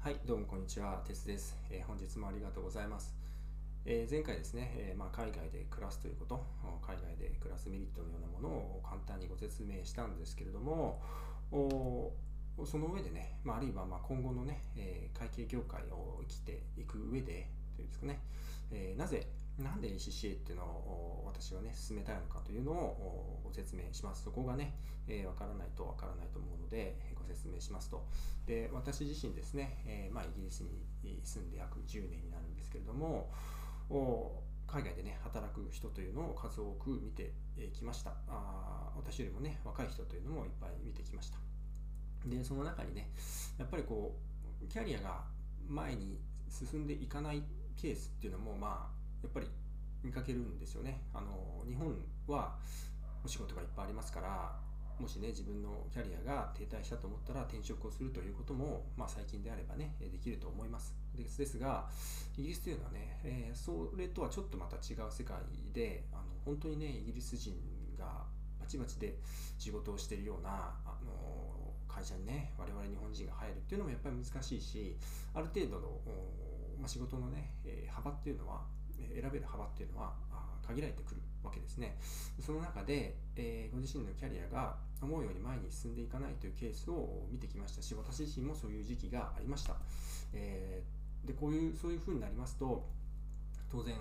[0.00, 3.16] はい、どうもこんにちは、テスです、えー、本日もありがとうございます。
[3.84, 6.46] えー、前回ですね、えー、まあ、海外で暮らすということ、
[6.86, 11.02] 海外で暮らすメリットのようなものを簡単にご説明したんですけれども、
[12.64, 18.20] その上でね、まあ、あるいはま今後のね、え会計業界を生きていく上で、というんですかね、
[18.70, 19.26] えなぜ
[19.58, 24.22] なんで ACCA っていうのを私はね、進めたいのかというのをご説明します。
[24.22, 24.74] そこがね、
[25.08, 28.06] えー、わからないとわからないと思うので、ご説明しますと。
[28.46, 30.62] で、私自身ですね、えー、まあ、イギリス
[31.02, 33.30] に住んで約10年になるんですけれども、
[34.66, 37.32] 海外でね、働く人というのを数多く見て
[37.72, 38.12] きました。
[38.28, 41.38] あ私よりもね、若い人というのもいっぱい見てきました。
[42.26, 43.10] で、その中にね、
[43.58, 44.16] やっぱりこ
[44.62, 45.24] う、キャリアが
[45.68, 46.20] 前に
[46.50, 47.42] 進んでいかない
[47.76, 49.46] ケースっていうのも、まあ、やっぱり
[50.02, 51.02] 見かけるんですよね。
[51.12, 52.56] あの日本は
[53.24, 54.56] お仕事がいっぱいありますから
[55.00, 60.94] もしね自分のキャリアが停滞したと思ったら転職をするということも、まあ、最近であればねできると思います。
[61.16, 61.86] ですですが
[62.36, 65.36] イギリスというのはね、えー、それとはちょっとまた違う世界
[65.72, 67.54] であの本当にねイギリス人
[67.98, 68.24] が
[68.60, 69.16] バチバチで
[69.58, 71.12] 仕事をしているようなあの
[71.88, 74.96] 会社にね我々日本人が入るっていうのもやっぱり難しいし
[75.34, 75.88] ある程度の、
[76.78, 78.62] まあ、仕事のね、え、幅っていうのは
[78.98, 80.14] 選べる幅っていうのは
[80.68, 81.96] 限られてくるわけですね。
[82.40, 89.76] その中で、えー、ご自身のキャリアが思うように前に進んでいかないというケースを見てきましたし、私自身もそういう時期がありました。
[90.34, 92.86] えー、で、こういう、そういう風になりますと、
[93.70, 93.94] 当然、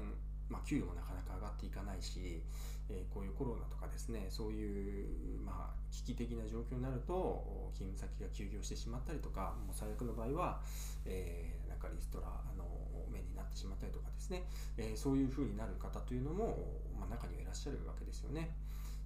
[0.50, 2.44] まあ、給与もなかなか上がっていかないし、
[2.90, 10.62] えー、こういうコロナとかですね、そういう、まあ、危機的な状況になると、勤務先が休業してしまったりとか、もう最悪の場合は、
[11.06, 12.66] えー、なんかリストラあの
[13.11, 14.44] 目になってしまったりとかですね、
[14.78, 18.50] えー、そういう風になる方というのも、まあ、中にはいらっしゃるわけですよね。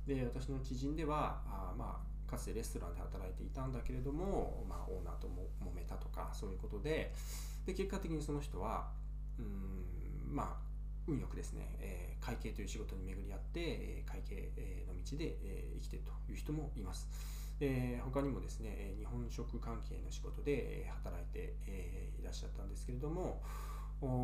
[0.08, 7.14] で、私の知人では、あまあ、かつてレストランで働いていたんだけれども、まあ、オーナーとも揉めたとか、そういうことで、
[7.66, 8.90] で結果的にその人は、
[9.38, 10.72] うん、まあ、
[11.08, 14.52] 運よくですね、えー、会計という仕事に巡り合って、え、会計
[14.88, 17.10] の道で、え、生きているという人もいます。
[17.60, 21.56] え、他にもですね、日本食関係の仕事で働いて、
[22.32, 23.44] らっしゃったんですけれども、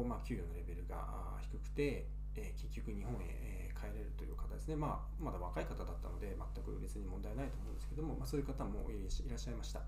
[0.07, 9.81] まあ、給与のレベルが低くて、え、結局日本へ、帰れるという方ですね、まあ、まだ若い方だったので全く別に問題ないと思うんですけども、まあ、そういう方もいらっしゃいました。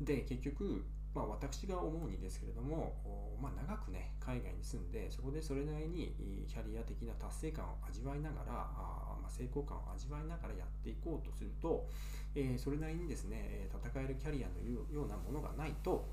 [0.00, 0.84] で結局、
[1.14, 6.14] まあ、私が思うにですけれども、まあ、長くね海外に住んでそこでそれなりに
[6.48, 11.88] キャリア的な達成感を味わいながらあ、ま、成功感を味わいながらやっていこうとすると、
[12.34, 14.62] え、それなりにですね戦えるキャリアの
[14.92, 16.10] ようなものがないと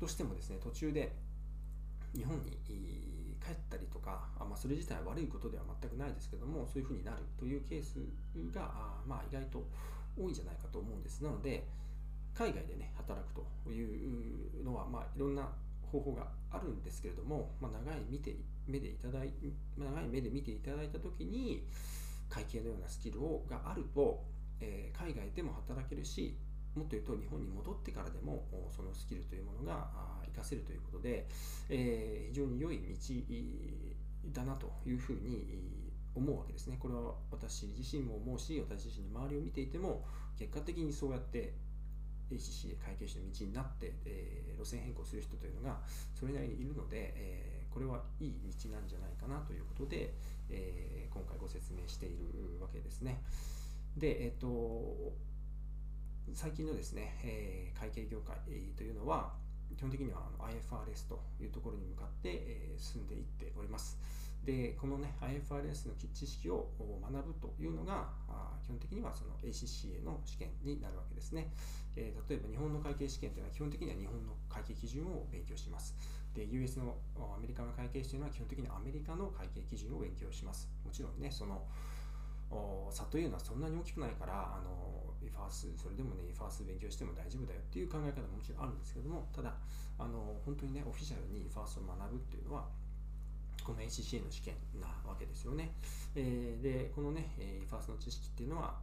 [0.00, 1.12] どうしてもですね途中で
[2.16, 2.58] 日本に
[3.40, 7.98] 帰ったりとか、あまあ、それ自体は悪いことでは全くないですけども、そういうふうになるというケース
[8.54, 9.64] が、あまあ、意外と
[10.18, 11.22] 多いんじゃないかと思うんです。
[11.24, 11.66] なので、
[12.34, 13.34] 海外でね、働く
[13.64, 15.48] というのは、まあ、いろんな
[15.90, 18.36] 方法があるんですけれども、ま、長い見て
[18.66, 19.32] 目でいただい
[19.76, 21.66] 長い目で見ていただいたときに、
[22.28, 24.22] 会計のようなスキルをがあると、
[24.60, 26.36] えー、海外でも働けるし、
[26.74, 29.88] もっと言うと日本に戻ってからでもそのスキルというものが
[30.26, 31.26] 活かせるということで、
[31.68, 36.76] えー、非常に良い道だなというふうに思うわけですね。
[36.78, 40.04] これは私自身も思うし、私自身の周りを見ていても、
[40.38, 41.54] 結果的にそうやって
[42.30, 45.80] ACC 会計士の道になって、えー、路線変更する人というのが
[46.14, 50.14] それなりにいるので、えー、これはいい道なんじゃないかなということで、
[50.48, 53.22] えー、今回ご説明しているわけですね。
[53.96, 55.12] で、えっ、と、
[56.32, 58.36] 最近のですね、え、会計業界
[58.76, 59.34] というのは、
[59.76, 63.98] 基本的には IFRS というところに向かって、進んでいっております。
[64.44, 68.08] で、このね、IFRS の知識を学ぶというのが、
[68.62, 71.52] 基本的にはその ACCA の試験になるわけですね。
[71.96, 75.96] え、例えば日本の会計試験というのは基本的には日本の会計基準を勉強します。
[76.34, 76.96] で、US の
[77.36, 80.70] アメリカの会計士というのは基本的にはアメリカの会計基準を勉強します。
[80.84, 81.66] もちろんね、その
[82.90, 89.54] 差というのはそんなに大きくないから、あのファースそれでもねファース勉強しても大丈夫だよっていう考え方ももちろんあるんですけどもただ
[89.98, 92.68] あの本当にねオフィシャルにファースを学ぶっていうのは
[93.64, 95.72] この ACCA の試験なわけですよね、
[96.16, 97.36] えー、でこのね
[97.68, 98.80] ファースの知識っていうのは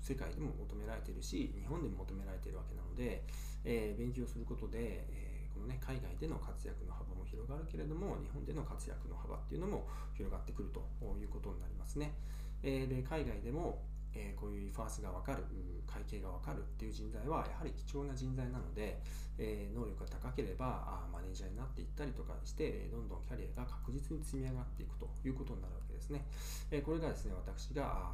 [0.00, 3.26] 世界でも求められているし日本でも求められているわけなので、
[3.64, 10.86] えー、勉強することで、えー、このね海外での活躍の幅も広がるけれども日本での活躍の幅っていうのも広がってくると
[11.18, 12.14] いうことになりますね、
[12.62, 13.82] えで海外でも
[14.16, 15.44] え、こういうファースが分かる
[15.86, 18.98] 会計が分かるっていう人材はやはり貴重な人材なので、
[19.38, 26.24] え、能力が高ければあマネージャーになっていったりとかしてどんどんキャリアが確実に積み上がっていくということになるわけですね、
[26.70, 28.08] え、これがですね私が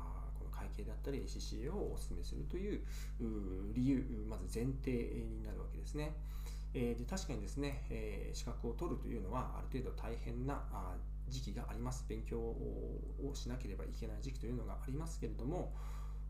[0.50, 2.82] 会計だったり ACCA をお勧めするという
[3.72, 6.12] 理由まず前提になるわけですね。
[6.74, 10.62] えで確かにですね、えー資格を取るというのはある程度大変な
[11.28, 12.04] 時期があります。
[12.08, 15.72] 勉強をしなければいけない時期というのがありますけれども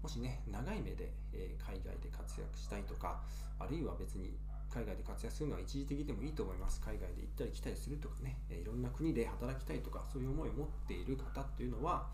[0.02, 3.22] もしね長い目で、え海外で活躍したいとか
[3.58, 4.36] あるいは別に
[4.68, 6.80] 海外で活躍するのは一時的でもいいと思います。
[6.80, 12.08] 海外で行ったり来たりするとかねいろんな国で働きたいとかそういう思いを持っている方っていうのは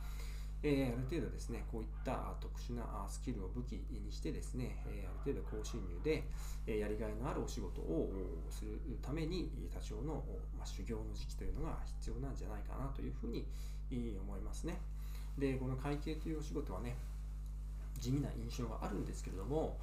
[0.63, 6.25] えー、ある程度ですね、こういった特殊なスキルを武器にしてですね、え、ある程度高収入で、
[6.67, 8.11] えやりがいのあるお仕事を
[8.51, 10.25] するために多少の、
[10.59, 13.47] ま、修行の時期というのが必要なんじゃないかなというふうに
[14.21, 14.81] 思いますね。
[15.39, 16.97] で、この会計というお仕事はね、
[18.01, 19.79] 地味な印象があるんですけれども、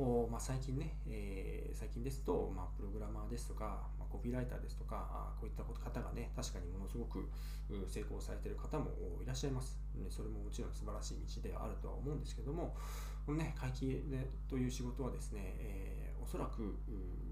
[0.00, 7.28] おまあ、最近ね、えー、最近ですと、まあ、プログラマーですとか、まあ、コピーライターですとか、こういった方がね、確かにものすごく
[7.86, 8.88] 成功されている方も
[9.22, 9.78] いらっしゃいます。
[10.08, 12.74] それももちろん素晴らしい道ではあるとは思うんですけども、
[13.26, 14.00] このね、会計
[14.48, 16.80] という仕事はですね、えー、おそらく、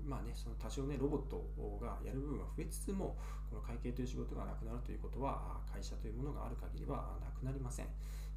[0.05, 1.41] まあね、その多少ね、ロボット
[1.81, 3.17] がやる部分は増えつつも、
[3.49, 7.87] この会計という仕事がなくなるということは、会社というものがある限りはなくなりません。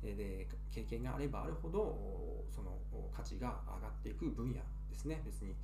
[0.01, 1.97] で経験があればあるほど
[2.49, 2.77] その
[3.15, 4.55] 価値が上がっていく分野
[4.89, 5.21] ですね。
[5.25, 5.55] 別に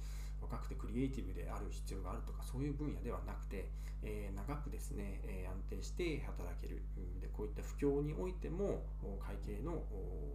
[0.42, 3.70] 若くてクリエイティブである必要があるとかそういう分野ではなくて、
[4.04, 5.20] えー、長くですね、
[5.50, 6.84] 安定して働ける。
[7.20, 8.86] でこういった不況においても
[9.20, 9.84] 会計の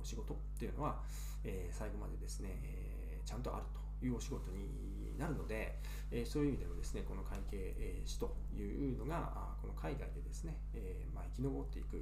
[0.03, 1.01] 仕事っていうのは、
[1.45, 3.82] え、最後までですね、えちゃんとあると。
[4.07, 5.79] いうお仕事になるので、
[6.11, 11.97] えそういう意味でもですねこの会計士というのがこの海外でですね、えまあ、生き残っていく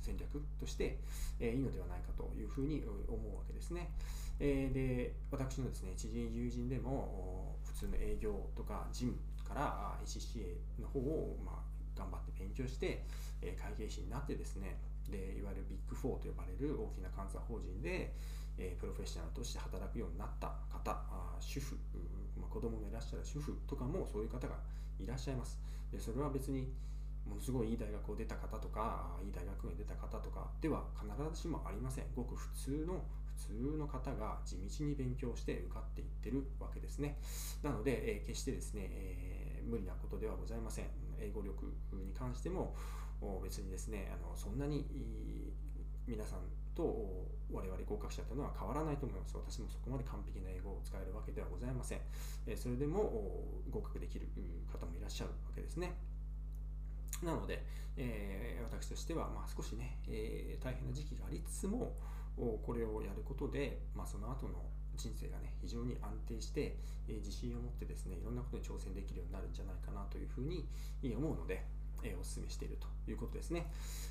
[0.00, 0.98] 戦略として、
[1.38, 3.90] えいいのではないかというふうに思うわけですね。
[4.38, 13.04] えで私のですね知人友人でも普通の営業とか事務から ECCA の方を、まあ、頑張って勉強して、
[13.42, 14.78] え会計士になってですね
[15.10, 18.14] でいわゆるビッグ4と呼ばれる大きな監査法人で、
[18.60, 21.76] えプロフェッショナルとして働くようになった方あ主婦、
[22.38, 24.54] まあ、子供のいらっしゃる主婦とかもそういう方が
[24.98, 25.58] いらっしゃいます。
[25.90, 26.72] でそれは別に
[27.26, 32.04] ものすごいいい大学を出た方とかいい大学に出た方とかでは必ずしもありません。
[32.14, 33.04] ごく普通の
[33.36, 37.18] 普通の方が地道に勉強して受かっていってるわけですね。
[37.62, 40.86] なので、えー、決してですね、えー、無理なことではございません。
[41.18, 42.74] 英語力に関しても
[43.42, 44.86] 別にですねあのそんなに
[46.06, 46.40] 皆さん
[46.74, 46.82] と
[47.52, 49.36] 我々合格者というのは変わらないと思います。
[49.36, 52.00] 私もそこまで完璧な英語を使えるわけではございません。
[52.56, 54.28] それでも合格できる
[54.72, 55.94] 方もいらっしゃるわけですね。
[57.22, 57.64] なので、
[57.96, 61.92] えー、私としては、まあ、少しね、えー、大変な時期がありつつも、
[62.36, 64.64] これをやることで、まあ、その後の
[64.96, 66.76] 人生がね、非常に安定して、
[67.08, 70.64] えー、自信を持ってですね、いろんなことに挑戦できるようになるんじゃないかなというふうに
[71.14, 71.66] 思うので、
[72.02, 73.70] え、お勧めしているということですね。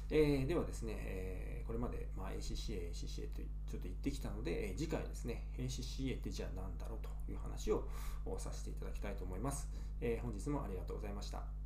[0.09, 7.87] えー、ではですね、えー、これまで、まあ、ACCA、ACCA とちょっと言ってきたので、え、次回ですね、ACCA ってじゃあ何だろうという話を
[8.37, 9.69] させていただきたいと思います。
[10.01, 11.58] えー、本日もありがとうございました。